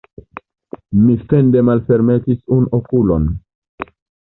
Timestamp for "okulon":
2.81-3.31